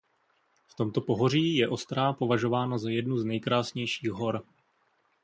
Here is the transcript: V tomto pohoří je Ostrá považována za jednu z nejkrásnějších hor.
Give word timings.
V 0.67 0.75
tomto 0.75 1.01
pohoří 1.01 1.55
je 1.55 1.69
Ostrá 1.69 2.13
považována 2.13 2.77
za 2.77 2.89
jednu 2.89 3.17
z 3.17 3.25
nejkrásnějších 3.25 4.09
hor. 4.11 4.43